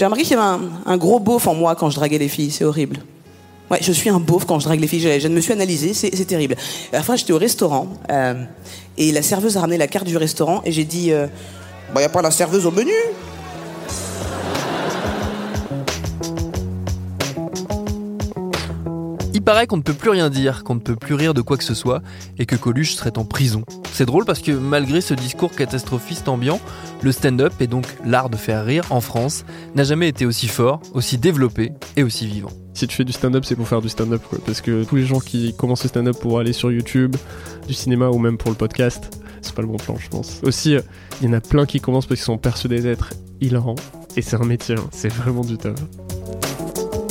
[0.00, 2.50] J'ai remarqué qu'il y avait un, gros beauf en moi quand je draguais les filles,
[2.50, 3.00] c'est horrible.
[3.70, 6.24] Ouais, je suis un beauf quand je drague les filles, je, me suis analysé, c'est
[6.24, 6.56] terrible.
[6.90, 8.42] À la fin, j'étais au restaurant, euh,
[8.96, 11.26] et la serveuse a ramené la carte du restaurant, et j'ai dit, euh,
[11.94, 12.94] bah a pas la serveuse au menu
[19.40, 21.56] Il paraît qu'on ne peut plus rien dire, qu'on ne peut plus rire de quoi
[21.56, 22.02] que ce soit,
[22.36, 23.64] et que Coluche serait en prison.
[23.90, 26.60] C'est drôle parce que malgré ce discours catastrophiste ambiant,
[27.00, 30.82] le stand-up, et donc l'art de faire rire en France, n'a jamais été aussi fort,
[30.92, 32.50] aussi développé et aussi vivant.
[32.74, 34.40] Si tu fais du stand-up, c'est pour faire du stand-up, quoi.
[34.44, 37.16] Parce que tous les gens qui commencent le stand-up pour aller sur YouTube,
[37.66, 40.40] du cinéma ou même pour le podcast, c'est pas le bon plan, je pense.
[40.42, 40.76] Aussi,
[41.22, 43.76] il y en a plein qui commencent parce qu'ils sont persuadés d'être hilarants.
[44.18, 44.84] Et c'est un métier, hein.
[44.92, 45.76] c'est vraiment du taf.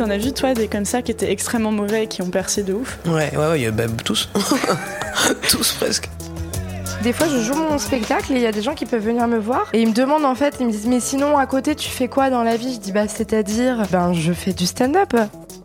[0.00, 2.62] T'en as vu, toi, des comme ça qui étaient extrêmement mauvais et qui ont percé
[2.62, 2.98] de ouf?
[3.04, 4.30] Ouais, ouais, ouais, bah, tous.
[5.50, 6.08] tous presque.
[7.02, 9.28] Des fois, je joue mon spectacle et il y a des gens qui peuvent venir
[9.28, 11.74] me voir et ils me demandent en fait, ils me disent mais sinon à côté
[11.74, 12.72] tu fais quoi dans la vie?
[12.72, 15.14] Je dis bah c'est-à-dire ben je fais du stand-up.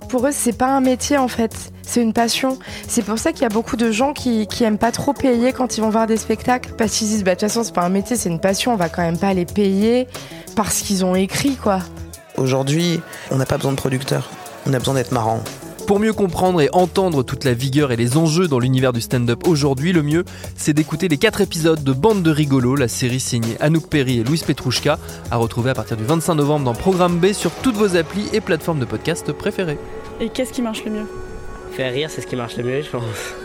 [0.10, 2.60] Pour eux, c'est pas un métier en fait, c'est une passion.
[2.90, 5.54] C'est pour ça qu'il y a beaucoup de gens qui, qui aiment pas trop payer
[5.54, 7.74] quand ils vont voir des spectacles parce qu'ils se disent bah de toute façon c'est
[7.74, 10.10] pas un métier, c'est une passion, on va quand même pas les payer
[10.58, 11.80] parce qu'ils ont écrit quoi.
[12.38, 13.00] Aujourd'hui,
[13.32, 14.30] on n'a pas besoin de producteurs,
[14.66, 15.44] on a besoin d'être marrant.
[15.88, 19.48] Pour mieux comprendre et entendre toute la vigueur et les enjeux dans l'univers du stand-up
[19.48, 23.56] aujourd'hui, le mieux, c'est d'écouter les 4 épisodes de Bande de rigolos, la série signée
[23.60, 24.98] Anouk Perry et Louise Petrouchka,
[25.30, 28.42] à retrouver à partir du 25 novembre dans Programme B sur toutes vos applis et
[28.42, 29.78] plateformes de podcast préférées.
[30.20, 31.08] Et qu'est-ce qui marche le mieux?
[31.74, 33.45] Faire rire, c'est ce qui marche le mieux, je pense.